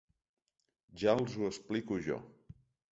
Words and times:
Ja 1.03 1.15
els 1.21 1.37
ho 1.43 1.47
explico 1.53 2.03
jo. 2.11 2.21